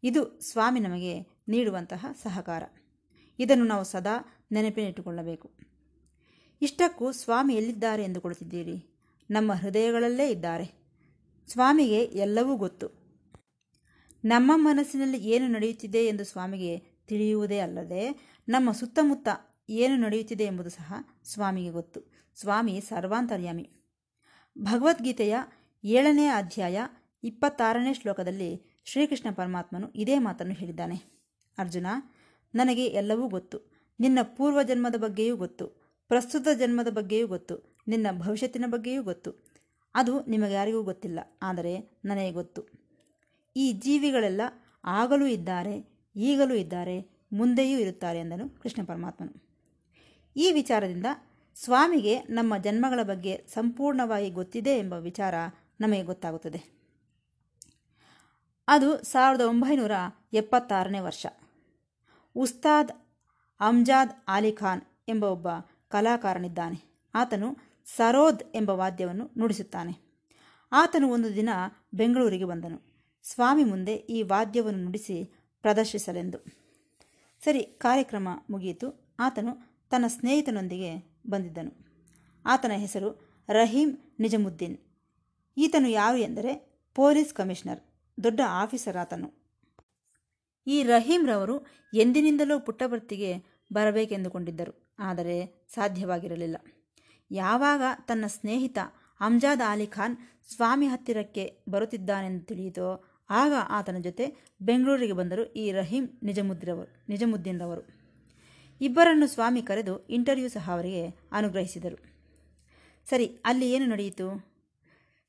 ಇದು 0.04 0.40
ಸ್ವಾಮಿ 0.40 0.80
ನಮಗೆ 0.80 1.20
ನೀಡುವಂತಹ 1.48 2.06
ಸಹಕಾರ. 2.24 2.64
ಇದನ್ನು 3.40 3.66
ನಾವು 3.66 3.84
ಸದಾ 3.84 4.46
ನೆನಪಿನಿಟ್ಟುಕೊಳ್ಳಬೇಕು. 4.52 5.52
ಇಷ್ಟಕ್ಕೂ 6.62 7.12
ಸ್ವಾಮಿ 7.12 7.56
ಎಲ್ಲಿದ್ದಾರೆ 7.56 8.04
ಎಂದುಕೊಳ್ಳುತ್ತಿದ್ದೀರಿ? 8.04 8.96
ನಮ್ಮ 9.32 9.54
ಹೃದಯಗಳಲ್ಲೇ 9.54 10.30
ಇದ್ದಾರೆ. 10.30 10.86
ಸ್ವಾಮಿಗೆ 11.48 12.04
ಎಲ್ಲವೂ 12.04 12.56
ಗೊತ್ತು. 12.56 13.06
ನಮ್ಮ 14.26 14.52
ಮನಸ್ಸಿನಲ್ಲಿ 14.56 15.30
ಏನು 15.30 15.48
ನಡೆಯುತ್ತಿದೆ 15.48 16.06
ಎಂದು 16.06 16.24
ಸ್ವಾಮಿಗೆ 16.24 16.78
ತಿಳಿಯುವುದೇ 17.08 17.60
ಅಲ್ಲದೆ 17.60 18.34
ನಮ್ಮ 18.48 18.72
ಸುತ್ತಮುತ್ತ 18.72 19.28
ಏನು 19.70 19.96
ನಡೆಯುತ್ತಿದೆ 19.98 20.44
ಎಂಬುದು 20.44 20.70
ಸಹ 20.70 20.94
ಸ್ವಾಮಿಗೆ 21.24 21.70
ಗೊತ್ತು. 21.70 22.12
ಸ್ವಾಮಿ 22.36 22.82
ಸರ್ವಾಂತರ್ಯಾಮಿ. 22.82 23.70
ಭಗವದ್ಗೀತೆಯ 24.58 25.36
ಏಳನೇ 25.84 26.26
ಅಧ್ಯಾಯ 26.28 26.78
ಇಪ್ಪತ್ತಾರನೇ 27.24 27.94
ಶ್ಲೋಕದಲ್ಲಿ 27.94 28.82
ಶ್ರೀಕೃಷ್ಣ 28.86 29.30
ಪರಮಾತ್ಮನು 29.36 29.92
ಇದೇ 29.96 30.18
ಮಾತನ್ನು 30.18 30.54
ಹೇಳಿದ್ದಾನೆ. 30.54 30.96
ಅರ್ಜುನ, 31.58 31.88
ನನಗೆ 32.56 32.86
ಎಲ್ಲವೂ 32.86 33.30
ಗೊತ್ತು. 33.30 33.76
ನಿನ್ನ 34.00 34.20
ಪೂರ್ವ 34.24 34.64
ಜನ್ಮದ 34.64 34.96
ಬಗ್ಗೆಯೂ 34.96 35.38
ಗೊತ್ತು. 35.38 35.68
ಪ್ರಸ್ತುತ 36.08 36.48
ಜನ್ಮದ 36.60 36.88
ಬಗ್ಗೆಯೂ 36.88 37.28
ಗೊತ್ತು. 37.28 37.80
ನಿನ್ನ 37.88 38.08
ಭವಿಷ್ಯತ್ತಿನ 38.20 38.66
ಬಗ್ಗೆಯೂ 38.68 39.04
ಗೊತ್ತು. 39.04 39.32
ಅದು 39.96 40.22
ನಿಮಗೆ 40.26 40.54
ಯಾರಿಗೂ 40.54 40.84
ಗೊತ್ತಿಲ್ಲ, 40.84 41.20
ಆದರೆ 41.42 42.02
ನನಗೆ 42.06 42.32
ಗೊತ್ತು. 42.32 42.62
ಈ 43.56 43.72
ಜೀವಿಗಳೆಲ್ಲ 43.72 44.42
ಆಗಲೂ 44.84 45.26
ಇದ್ದಾರೆ, 45.26 45.76
ಈಗಲೂ 46.16 46.54
ಇದ್ದಾರೆ, 46.54 47.28
ಮುಂದೆಯೂ 47.34 47.80
ಇರುತ್ತಾರೆ 47.80 48.20
ಎಂದನು 48.20 48.50
ಕೃಷ್ಣ 48.50 48.86
ಪರಮಾತ್ಮನು. 48.86 49.45
ಈ 50.36 50.52
ವಿಚಾರದಿಂದ 50.52 51.06
ಸ್ವಾಮಿಗೆ 51.56 52.20
ನಮ್ಮ 52.20 52.58
ಜನ್ಮಗಳ 52.58 53.04
ಬಗ್ಗೆ 53.04 53.46
ಸಂಪೂರ್ಣವಾಗಿ 53.54 54.30
ಗೊತ್ತಿದೆ 54.30 54.78
ಎಂಬ 54.78 54.94
ವಿಚಾರ 54.94 55.34
ನಮಗೆ 55.82 56.04
ಗೊತ್ತಾಗುತ್ತದೆ. 56.04 56.76
ಅದು 58.68 59.04
ಸಾವಿರದ 59.04 59.42
ಒಂಬೈನೂರ 59.42 59.92
ಎಪ್ಪತ್ತಾರನೇ 60.34 61.00
ವರ್ಷ. 61.00 61.26
ಉಸ್ತಾದ್ 62.36 62.92
ಅಮ್ಜಾದ್ 63.60 64.12
ಅಲಿ 64.28 64.52
ಖಾನ್ 64.52 64.82
ಎಂಬ 65.08 65.24
ಒಬ್ಬ 65.24 65.48
ಕಲಾಕಾರನಿದ್ದಾನೆ. 65.90 67.02
ಆತನು 67.16 67.58
ಸರೋದ್ 67.86 68.44
ಎಂಬ 68.56 68.70
ವಾದ್ಯವನ್ನು 68.70 69.32
ನುಡಿಸುತ್ತಾನೆ. 69.38 69.98
ಆತನು 70.72 71.10
ಒಂದು 71.10 71.36
ದಿನ 71.36 71.50
ಬೆಂಗಳೂರಿಗೆ 71.94 72.46
ಬಂದನು. 72.46 72.82
ಸ್ವಾಮಿ 73.24 73.64
ಮುಂದೆ 73.64 73.96
ಈ 73.96 74.22
ವಾದ್ಯವನ್ನು 74.22 74.84
ನುಡಿಸಿ 74.84 75.24
ಪ್ರದರ್ಶಿಸಲೆಂದು. 75.62 76.38
ಸರಿ, 77.44 77.64
ಕಾರ್ಯಕ್ರಮ 77.64 78.28
ಮುಗಿಯಿತು. 78.50 79.16
ಆತನು 79.20 79.75
ತನ್ನ 79.92 80.06
ಸ್ನೇಹಿತನೊಂದಿಗೆ 80.08 80.92
ಬಂದಿದ್ದನು. 81.30 81.72
ಆತನ 82.46 82.74
ಹೆಸರು 82.76 83.10
ರಹೀಂ 83.50 83.90
ನಿಜಮುದ್ದೀನ್. 84.20 84.78
ಈತನು 85.58 85.90
ಯಾರು 85.90 86.18
ಎಂದರೆ 86.18 86.52
ಪೊಲೀಸ್ 86.94 87.34
ಕಮಿಷನರ್, 87.34 87.82
ದೊಡ್ಡ 88.18 88.42
ಆಫೀಸರ್ 88.48 88.98
ಆತನು. 88.98 89.30
ಈ 90.68 90.84
ರಹೀಂರವರು 90.84 91.56
ಎಂದಿನಿಂದಲೂ 91.94 92.60
ಪುಟ್ಟಭರ್ತಿಗೆ 92.60 93.32
ಬರಬೇಕೆಂದುಕೊಂಡಿದ್ದರು, 93.74 94.74
ಆದರೆ 95.00 95.68
ಸಾಧ್ಯವಾಗಿರಲಿಲ್ಲ. 95.74 96.58
ಯಾವಾಗ 97.32 97.82
ತನ್ನ 98.08 98.26
ಸ್ನೇಹಿತ 98.28 98.78
ಅಮ್ಜಾದ್ 99.22 99.64
ಅಲಿ 99.68 99.88
ಖಾನ್ 99.88 100.16
ಸ್ವಾಮಿ 100.56 100.88
ಹತ್ತಿರಕ್ಕೆ 100.88 101.44
ಬರುತ್ತಿದ್ದಾನೆಂದು 101.70 102.46
ತಿಳಿಯಿತೋ, 102.46 102.90
ಆಗ 103.30 103.54
ಆತನ 103.70 104.00
ಜೊತೆ 104.00 104.26
ಬೆಂಗಳೂರಿಗೆ 104.62 105.14
ಬಂದರು 105.14 105.54
ಈ 105.54 105.72
ರಹೀಂ 105.72 106.20
ನಿಜಮುದ್ದಿರವರು 106.24 106.92
ನಿಜಮುದ್ದೀನ್ರವರು 107.10 107.84
ಇಬ್ಬರನ್ನು 108.82 109.28
ಸ್ವಾಮಿ 109.28 109.62
ಕರೆದು 109.62 110.08
ಇಂಟರ್ವ್ಯೂ 110.08 110.50
ಸಹ 110.50 110.72
ಅವರಿಗೆ 110.72 111.08
ಅನುಗ್ರಹಿಸಿದರು. 111.32 112.16
ಸರಿ, 113.10 113.26
ಅಲ್ಲಿ 113.46 113.72
ಏನು 113.72 113.86
ನಡೆಯಿತು? 113.86 114.56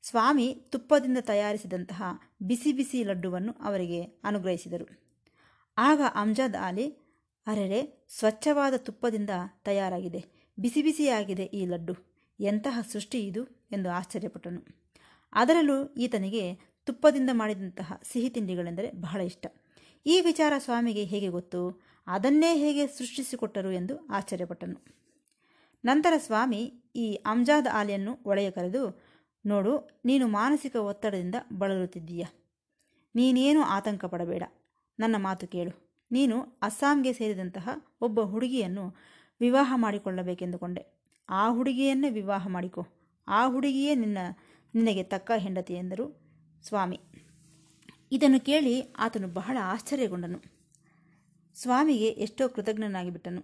ಸ್ವಾಮಿ 0.01 0.53
ತುಪ್ಪದಿಂದ 0.69 1.17
ತಯಾರಿಸಿದಂತಹ 1.21 2.03
ಬಿಸಿ 2.41 2.73
ಬಿಸಿ 2.73 3.03
ಲಡ್ಡುವನ್ನು 3.03 3.53
ಅವರಿಗೆ 3.53 4.01
ಅನುಗ್ರಹಿಸಿದರು. 4.01 4.99
ಆಗ 5.77 6.01
ಅಮ್ಜದ್ 6.15 6.55
ಆಲಿ, 6.55 6.89
ಅರೆರೆ, 7.47 8.05
ಸ್ವಚ್ಛವಾದ 8.09 8.73
ತುಪ್ಪದಿಂದ 8.77 9.29
ತಯಾರಾಗಿದೆ, 9.63 10.25
ಬಿಸಿ 10.59 10.81
ಬಿಸಿಯಾಗಿದೆ 10.81 11.43
ಈ 11.43 11.65
ಲಡ್ಡು. 11.65 11.95
ಎಂತಹ 12.39 12.79
ಸೃಷ್ಟಿ 12.91 13.19
ಇದು 13.27 13.43
ಎಂದು 13.45 13.89
ಆಶ್ಚರ್ಯಪಟ್ಟನು. 13.89 14.87
ಅದರಲ್ಲೂ 15.33 15.93
ಈತನಿಗೆ 15.93 16.59
ತುಪ್ಪದಿಂದ 16.83 17.29
ಮಾಡಿದಂತಹ 17.33 18.01
ಸಿಹಿ 18.03 18.29
ತಿಂಡಿಗಳೆಂದರೆ 18.29 18.91
ಬಹಳ 18.91 19.21
ಇಷ್ಟ. 19.21 19.45
ಈ 20.05 20.21
ವಿಚಾರ 20.21 20.53
ಸ್ವಾಮಿಗೆ 20.57 21.03
ಹೇಗೆ 21.03 21.27
ಗೊತ್ತು? 21.27 21.86
ಅದನ್ನೇ 22.07 22.57
ಹೇಗೆ 22.57 22.87
ಸೃಷ್ಟಿಸಿಕೊಟ್ಟರು 22.87 23.71
ಎಂದು 23.71 24.07
ಆಶ್ಚರ್ಯಪಟ್ಟನು. 24.07 24.97
ನಂತರ 25.85 26.13
ಸ್ವಾಮಿ 26.17 26.83
ಈ 26.95 27.13
ಅಮ್ಜಾದ್ 27.13 27.67
ಆಲಿಯನ್ನು 27.67 28.19
ಒಳೆಯ 28.25 28.51
ಕರೆದು, 28.51 29.03
ನೋಡು, 29.45 30.01
ನೀನು 30.05 30.27
ಮಾನಸಿಕ 30.27 30.75
ಒತ್ತಡದಿಂದ 30.75 31.35
ಬಳಲುತ್ತಿದ್ದೀಯ. 31.57 32.25
ನೀನೇನು 33.15 33.61
ಆತಂಕ 33.61 34.05
ಪಡಬೇಡ 34.05 34.43
ನನ್ನ 34.99 35.15
ಮಾತು 35.17 35.47
ಕೇಳು. 35.47 36.05
ನೀನು 36.11 36.41
ಅಸ್ಸಾಂಗೆ 36.61 37.13
ಸೇರಿದಂತಹ 37.13 37.69
ಒಬ್ಬ 38.01 38.21
ಹುಡುಗಿಯನ್ನು 38.21 38.95
ವಿವಾಹ 39.39 39.73
ಮಾಡಿಕೊಳ್ಳಬೇಕೆಂದುಕೊಂಡೆ. 39.75 41.13
ಆ 41.29 41.49
ಹುಡುಗಿಯನ್ನೇ 41.49 42.09
ವಿವಾಹ 42.09 42.47
ಮಾಡಿಕೊ. 42.47 42.87
ಆ 43.27 43.47
ಹುಡುಗಿಯೇ 43.47 43.95
ನಿನ್ನ, 43.95 44.17
ನಿನಗೆ 44.75 45.03
ತಕ್ಕ 45.03 45.31
ಹೆಂಡತಿ 45.37 45.73
ಎಂದರು 45.73 46.21
ಸ್ವಾಮಿ. 46.63 46.99
ಇದನ್ನು 48.11 48.39
ಕೇಳಿ 48.39 48.81
ಆತನು 48.81 49.27
ಬಹಳ 49.27 49.57
ಆಶ್ಚರ್ಯಗೊಂಡನು. 49.61 50.56
ಸ್ವಾಮಿಗೆ 51.61 52.07
ಎಷ್ಟೋ 52.07 52.49
ಕೃತಜ್ಞನಾಗಿಬಿಟ್ಟನು. 52.49 53.41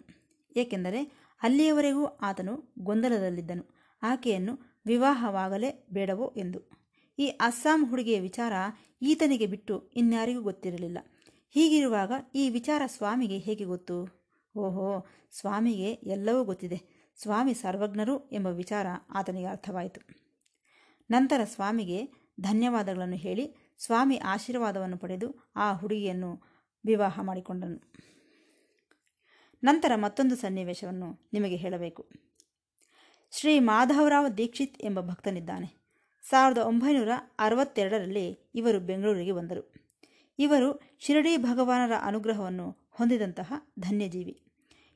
ಏಕೆಂದರೆ 0.57 1.03
ಅಲ್ಲಿಯವರೆಗೂ 1.43 2.05
ಆತನು 2.05 2.73
ಗೊಂದಲದಲ್ಲಿದ್ದನು. 2.79 3.63
ಆಕೆಯನ್ನು 4.03 4.81
ವಿವಾಹವಾಗಲೇ 4.85 5.87
ಬೇಡವೋ 5.93 6.33
ಎಂದು. 6.37 6.69
ಈ 7.19 7.27
ಅಸ್ಸಾಂ 7.27 7.89
ಹುಡುಗಿಯ 7.89 8.19
ವಿಚಾರ 8.19 8.53
ಈತನಿಗೆ 9.01 9.45
ಬಿಟ್ಟು 9.45 9.91
ಇನ್ಯಾರಿಗೂ 9.95 10.41
ಗೊತ್ತಿರಲಿಲ್ಲ. 10.41 10.97
ಹೀಗಿರುವಾಗ 11.49 12.11
ಈ 12.35 12.49
ವಿಚಾರ 12.49 12.81
ಸ್ವಾಮಿಗೆ 12.85 13.37
ಹೇಗೆ 13.37 13.63
ಗೊತ್ತು? 13.63 14.23
ಓಹೋ, 14.55 15.05
ಸ್ವಾಮಿಗೆ 15.31 15.91
ಎಲ್ಲವೂ 15.91 16.43
ಗೊತ್ತಿದೆ. 16.43 16.81
ಸ್ವಾಮಿ 17.21 17.53
ಸರ್ವಜ್ಞರು 17.53 18.29
ಎಂಬ 18.29 18.47
ವಿಚಾರ 18.47 18.87
ಆತನಿಗೆ 19.09 19.47
ಅರ್ಥವಾಯಿತು. 19.47 20.01
ನಂತರ 21.11 21.41
ಸ್ವಾಮಿಗೆ 21.43 22.05
ಧನ್ಯವಾದಗಳನ್ನು 22.41 23.15
ಹೇಳಿ 23.15 23.75
ಸ್ವಾಮಿ 23.79 24.17
ಆಶೀರ್ವಾದವನ್ನು 24.17 24.97
ಪಡೆದು 24.97 25.51
ಆ 25.55 25.73
ಹುಡುಗಿಯನ್ನು 25.73 26.52
ವಿವಾಹ 26.85 27.19
ಮಾಡಿಕೊಂಡನು. 27.21 27.93
ನಂತರ 29.63 29.91
ಮತ್ತೊಂದು 29.95 30.35
ಸನ್ನಿವೇಶವನ್ನು 30.35 31.29
ನಿಮಗೆ 31.33 31.55
ಹೇಳಬೇಕು. 31.55 32.09
ಶ್ರೀ 33.31 33.59
ಮಾಧವರಾವ್ 33.59 34.37
ದೀಕ್ಷಿತ್ 34.37 34.81
ಎಂಬ 34.81 34.99
ಭಕ್ತನಿದ್ದಾನೆ. 34.99 35.83
ಸಾವಿರದ 36.29 36.57
ಒಂಬೈನೂರ 36.57 37.09
ಅರವತ್ತೆರಡರಲ್ಲಿ 37.39 38.51
ಇವರು 38.55 38.79
ಬೆಂಗಳೂರಿಗೆ 38.79 39.31
ಬಂದರು. 39.31 39.73
ಇವರು 40.39 40.81
ಶಿರಡಿ 40.99 41.37
ಭಗವಾನರ 41.37 41.91
ಅನುಗ್ರಹವನ್ನು 42.01 42.77
ಹೊಂದಿದಂತಹ 42.91 43.53
ಧನ್ಯಜೀವಿ. 43.79 44.41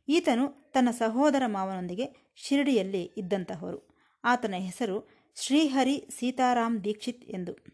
ಈತನು 0.09 0.71
ತನ್ನ 0.71 0.91
ಸಹೋದರ 0.91 1.43
ಮಾವನೊಂದಿಗೆ 1.45 2.33
ಶಿರಡಿಯಲ್ಲಿ 2.35 3.03
ಇದ್ದಂತಹವರು. 3.03 3.97
ಆತನ 4.23 4.53
ಹೆಸರು 4.57 5.09
ಶ್ರೀಹರಿ 5.35 6.07
ಸೀತಾರಾಮ್ 6.19 6.83
ದೀಕ್ಷಿತ್ 6.83 7.25
ಎಂದು. 7.25 7.65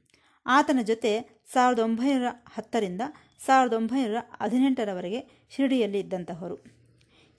ಆತನ 0.46 0.80
ಜೊತೆ 0.82 1.42
ಸಾವಿರದ 1.54 1.80
ಒಂಬೈನೂರ 1.80 2.26
ಹತ್ತರಿಂದ 2.54 3.02
ಸಾವಿರದ 3.40 3.74
ಒಂಬೈನೂರ 3.74 4.16
ಹದಿನೆಂಟರವರೆಗೆ 4.42 5.48
ಶಿರಡಿಯಲ್ಲಿ 5.50 6.00
ಇದ್ದಂತಹವರು 6.00 6.58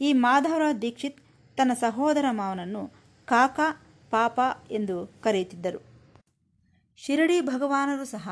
ಈ 0.01 0.13
ಮಾಧವರಾವ್ 0.13 0.83
ದೀಕ್ಷಿತ್ 0.83 1.21
ತನ್ನ 1.57 1.73
ಸಹೋದರ 1.73 2.25
ಮಾವನನ್ನು 2.31 2.89
ಕಾಕಾ, 3.27 3.83
ಪಾಪ 4.11 4.41
ಎಂದು 4.71 5.07
ಕರೆಯುತ್ತಿದ್ದರು. 5.21 5.81
ಶಿರಡಿ 6.97 7.41
ಭಗವಾನರು 7.41 8.05
ಸಹ 8.05 8.29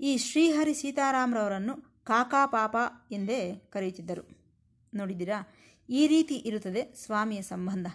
ಈ 0.00 0.16
ಶ್ರೀಹರಿ 0.16 0.74
ಸೀತಾರಾಮರವರನ್ನು 0.74 2.04
ಕಾಕಾ, 2.04 2.46
ಪಾಪ 2.46 2.76
ಎಂದೇ 3.12 3.54
ಕರೆಯುತ್ತಿದ್ದರು. 3.70 4.38
ನೋಡಿದ್ದೀರಾ? 4.94 5.54
ಈ 5.88 6.06
ರೀತಿ 6.06 6.34
ಇರುತ್ತದೆ 6.34 6.94
ಸ್ವಾಮಿಯ 6.94 7.42
ಸಂಬಂಧ. 7.42 7.86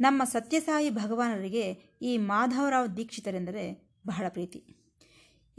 ನಮ್ಮ 0.00 0.24
ಸತ್ಯಸಾಯಿ 0.24 0.90
ಭಗವಾನರಿಗೆ 0.90 1.94
ಈ 2.02 2.16
ಮಾಧವರಾವ್ 2.16 2.96
ದೀಕ್ಷಿತರೆಂದರೆ 2.96 3.92
ಬಹಳ 4.06 4.24
ಪ್ರೀತಿ. 4.28 4.83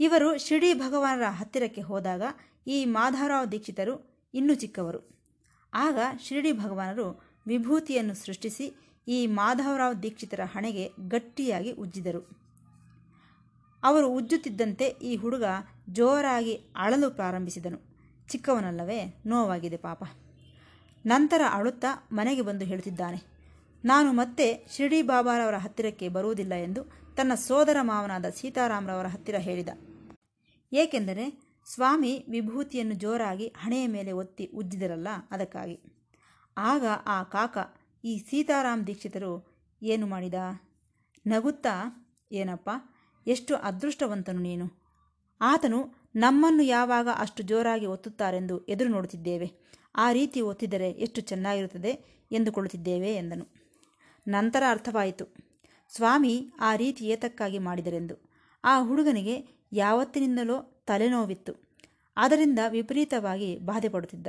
ಇವರು 0.00 0.38
ಶಿರಡಿ 0.38 0.74
ಭಗವಾನರ 0.74 1.22
ಹತ್ತಿರಕ್ಕೆ 1.28 1.80
ಹೋದಾಗ 1.80 2.22
ಈ 2.66 2.84
ಮಾಧವರಾವ್ 2.84 3.52
ದೀಕ್ಷಿತರು 3.52 4.24
ಇನ್ನೂ 4.34 4.54
ಚಿಕ್ಕವರು. 4.54 5.18
ಆಗ 5.74 5.98
ಶಿರಡಿ 6.18 6.52
ಭಗವಾನರು 6.52 7.22
ವಿಭೂತಿಯನ್ನು 7.46 8.14
ಸೃಷ್ಟಿಸಿ 8.14 8.74
ಈ 9.08 9.26
ಮಾಧವರಾವ್ 9.26 10.02
ದೀಕ್ಷಿತರ 10.02 10.40
ಹಣೆಗೆ 10.44 10.92
ಗಟ್ಟಿಯಾಗಿ 11.08 11.72
ಉಜ್ಜಿದರು. 11.72 12.46
ಅವರು 13.82 14.08
ಉಜ್ಜುತ್ತಿದ್ದಂತೆ 14.08 14.84
ಈ 14.84 15.16
ಹುಡುಗ 15.16 15.44
ಜೋರಾಗಿ 15.92 16.54
ಅಳಲು 16.54 17.10
ಪ್ರಾರಂಭಿಸಿದನು. 17.10 17.78
ಚಿಕ್ಕವನಲ್ಲವೇ, 18.28 19.22
ನೋವಾಗಿದೆ 19.26 19.76
ಪಾಪ. 19.76 20.04
ನಂತರ 21.06 21.40
ಅಳುತ್ತಾ 21.52 22.08
ಮನೆಗೆ 22.12 22.42
ಬಂದು 22.42 22.64
ಹೇಳುತ್ತಿದ್ದಾನೆ 22.64 23.35
ನಾನು 23.84 24.12
ಮತ್ತೆ 24.12 24.66
ಶಿರಡಿ 24.70 25.02
ಬಾಬಾರವರ 25.02 25.56
ಹತ್ತಿರಕ್ಕೆ 25.56 26.08
ಬರುವುದಿಲ್ಲ 26.08 26.54
ಎಂದು 26.54 26.84
ತನ್ನ 27.16 27.34
ಸೋದರ 27.34 27.76
ಮಾವನಾದ 27.80 28.24
ಸೀತಾರಾಮರವರ 28.24 29.06
ಹತ್ತಿರ 29.06 29.34
ಹೇಳಿದ. 29.34 29.68
ಏಕೆಂದರೆ 30.72 31.56
ಸ್ವಾಮಿ 31.74 32.24
ವಿಭೂತಿಯನ್ನು 32.28 32.94
ಜೋರಾಗಿ 32.94 33.46
ಹಣೆಯ 33.46 33.86
ಮೇಲೆ 33.86 34.12
ಒತ್ತಿ 34.12 34.46
ಉಜ್ಜಿದರಲ್ಲ 34.46 35.08
ಅದಕ್ಕಾಗಿ. 35.30 35.80
ಆಗ 36.58 36.84
ಆ 37.06 37.22
ಕಾಕ, 37.22 37.58
ಈ 38.04 38.18
ಸೀತಾರಾಮ್ 38.18 38.86
ದೀಕ್ಷಿತರು 38.86 39.56
ಏನು 39.82 40.06
ಮಾಡಿದ? 40.06 40.34
ನಗುತ್ತಾ, 41.26 42.06
ಏನಪ್ಪ, 42.32 42.70
ಎಷ್ಟು 43.26 43.56
ಅದೃಷ್ಟವಂತನು 43.56 44.40
ನೀನು. 44.40 44.86
ಆತನು 45.40 46.08
ನಮ್ಮನ್ನು 46.16 46.62
ಯಾವಾಗ 46.62 47.08
ಅಷ್ಟು 47.18 47.42
ಜೋರಾಗಿ 47.42 47.86
ಒತ್ತುತ್ತಾರೆಂದು 47.86 48.64
ಎದುರು 48.64 48.90
ನೋಡುತ್ತಿದ್ದೇವೆ. 48.90 49.52
ಆ 49.96 50.12
ರೀತಿ 50.12 50.40
ಒತ್ತಿದರೆ 50.40 50.90
ಎಷ್ಟು 50.90 51.20
ಚೆನ್ನಾಗಿರುತ್ತದೆ 51.20 52.24
ಎಂದುಕೊಳ್ಳುತ್ತಿದ್ದೇವೆ 52.32 53.14
ಎಂದನು. 53.14 53.55
ನಂತರ 54.28 54.62
ಅರ್ಥವಾಯಿತು. 54.70 55.34
ಸ್ವಾಮಿ 55.96 56.52
ಆ 56.60 56.76
ರೀತಿ 56.76 57.06
ಏತಕ್ಕಾಗಿ 57.06 57.58
ಮಾಡಿದರೆಂದು. 57.58 58.30
ಆ 58.64 58.82
ಹುಡುಗನಿಗೆ 58.82 59.48
ಯಾವತ್ತಿನಿಂದಲೋ 59.72 60.84
ತಲೆನೋವಿತ್ತು. 60.86 61.52
ಅದರಿಂದ 62.16 62.58
ವಿಪರೀತವಾಗಿ 62.68 63.58
ಬಾಧೆಪಡುತ್ತಿದ್ದ. 63.58 64.26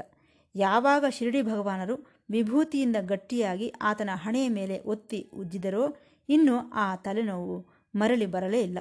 ಯಾವಾಗ 0.55 1.05
ಶಿರಡಿ 1.09 1.41
ಭಗವಾನರು 1.41 2.23
ವಿಭೂತಿಯಿಂದ 2.29 2.95
ಗಟ್ಟಿಯಾಗಿ 3.01 3.73
ಆತನ 3.81 4.09
ಹಣೆಯ 4.13 4.49
ಮೇಲೆ 4.49 4.79
ಒತ್ತಿ 4.79 5.29
ಉಜ್ಜಿದರೋ 5.33 5.95
ಇನ್ನು 6.29 6.71
ಆ 6.73 6.95
ತಲೆನೋವು 6.95 7.65
ಮರಳಿ 7.95 8.25
ಬರಲೇ 8.25 8.61
ಇಲ್ಲ. 8.61 8.77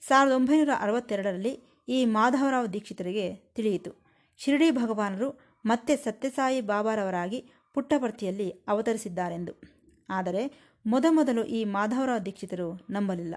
ಸಾವಿರದ 0.00 0.32
ಒಂಬೈನೂರ 0.32 0.68
ಅರವತ್ತೆರಡರಲ್ಲಿ 0.80 1.60
ಈ 1.88 2.04
ಮಾಧವರಾವ್ 2.04 2.72
ದೀಕ್ಷಿತರಿಗೆ 2.72 3.34
ತಿಳಿಯಿತು. 3.34 4.06
ಶಿರಡಿ 4.38 4.70
ಭಗವಾನರು 4.70 5.40
ಮತ್ತೆ 5.66 5.96
ಸತ್ಯಸಾಯಿ 5.96 6.60
ಬಾಬಾರವರಾಗಿ 6.60 7.50
ಪುಟ್ಟಪರ್ತಿಯಲ್ಲಿ 7.74 8.50
ಅವತರಿಸಿದ್ದಾರೆಂದು. 8.50 9.79
ಆದರೆ 10.10 10.72
ಮೊದಮೊದಲು 10.86 11.44
ಈ 11.44 11.64
ಮಾಧವರಾವ್ 11.64 12.24
ದೀಕ್ಷಿತರು 12.26 12.86
ನಂಬಲಿಲ್ಲ. 12.90 13.34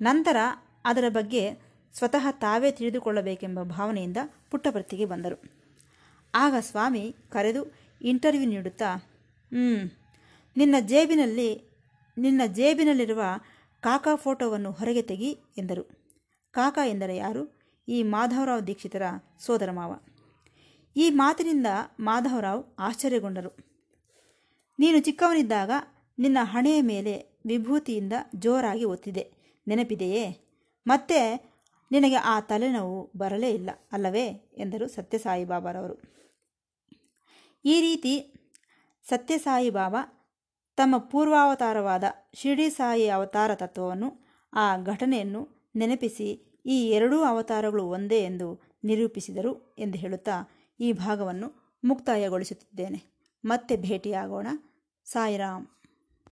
ನಂತರ 0.00 0.36
ಅದರ 0.84 1.04
ಬಗ್ಗೆ 1.08 1.42
ಸ್ವತಃ 1.94 2.30
ತಾವೇ 2.30 2.70
ತಿಳಿದುಕೊಳ್ಳಬೇಕೆಂಬ 2.70 3.62
ಭಾವನೆಯಿಂದ 3.62 4.16
ಪುಟ್ಟಪರ್ತಿಗೆ 4.50 5.04
ಬಂದರು. 5.04 5.42
ಆಗ 6.34 6.54
ಸ್ವಾಮಿ 6.60 7.16
ಕರೆದು 7.30 7.62
ಇಂಟರ್ವ್ಯೂ 8.02 8.48
ನೀಡುತ್ತಾ 8.48 8.94
ಹ್ಞೂ 8.94 9.98
ನಿನ್ನ 10.56 10.74
ಜೇಬಿನಲ್ಲಿ, 10.80 11.50
ನಿನ್ನ 12.18 12.42
ಜೇಬಿನಲ್ಲಿರುವ 12.46 13.22
ಕಾಕಾ 13.80 14.14
ಫೋಟೋವನ್ನು 14.14 14.70
ಹೊರಗೆ 14.72 15.02
ತೆಗಿ 15.02 15.30
ಎಂದರು. 15.58 15.84
ಕಾಕಾ 16.50 16.86
ಎಂದರೆ 16.86 17.16
ಯಾರು? 17.16 17.42
ಈ 17.88 18.02
ಮಾಧವರಾವ್ 18.02 18.66
ದೀಕ್ಷಿತರ 18.66 19.02
ಸೋದರ 19.38 19.70
ಮಾವ. 19.70 20.00
ಈ 20.96 21.10
ಮಾತಿನಿಂದ 21.10 21.66
ಮಾಧವರಾವ್ 22.00 22.64
ಆಶ್ಚರ್ಯಗೊಂಡರು. 22.78 23.56
ನೀನು 24.78 24.98
ಚಿಕ್ಕವನಿದ್ದಾಗ 25.00 25.70
ನಿನ್ನ 26.18 26.38
ಹಣೆಯ 26.42 26.80
ಮೇಲೆ 26.80 27.40
ವಿಭೂತಿಯಿಂದ 27.46 28.12
ಜೋರಾಗಿ 28.34 28.84
ಒತ್ತಿದೆ. 28.84 29.32
ನೆನಪಿದೆಯೇ? 29.68 30.38
ಮತ್ತೆ 30.86 31.52
ನಿನಗೆ 31.92 32.14
ಆ 32.14 32.40
ತಲೆನೋವು 32.40 33.10
ಬರಲೇ 33.16 33.50
ಇಲ್ಲ 33.50 33.70
ಅಲ್ಲವೇ? 33.92 34.26
ಎಂದರು 34.56 34.88
ಸತ್ಯಸಾಯಿ 34.88 35.44
ಬಾಬಾರವರು 35.44 36.12
ಈ 37.64 37.80
ರೀತಿ 37.80 38.34
ಸತ್ಯಸಾಯಿ 39.08 39.70
ಬಾಬಾ 39.70 40.30
ತಮ್ಮ 40.76 40.98
ಪೂರ್ವಾವತಾರವಾದ 40.98 42.04
ಶಿರಡಿ 42.34 42.70
ಸಾಯಿ 42.70 43.08
ಅವತಾರ 43.08 43.54
ತತ್ವವನ್ನು 43.54 44.26
ಆ 44.52 44.76
ಘಟನೆಯನ್ನು 44.76 45.48
ನೆನಪಿಸಿ 45.76 46.60
ಈ 46.66 46.90
ಎರಡೂ 46.90 47.22
ಅವತಾರಗಳು 47.22 47.88
ಒಂದೇ 47.88 48.24
ಎಂದು 48.24 48.78
ನಿರೂಪಿಸಿದರು 48.84 49.76
ಎಂದು 49.78 49.98
ಹೇಳುತ್ತಾ 49.98 50.32
ಈ 50.80 50.92
ಭಾಗವನ್ನು 50.92 51.78
ಮುಕ್ತಾಯಗೊಳಿಸುತ್ತಿದ್ದೇನೆ. 51.84 53.22
ಮತ್ತೆ 53.44 53.76
ಭೇಟಿಯಾಗೋಣ. 53.76 54.46
ಸಾಯಿರಾಮ್. 55.04 55.66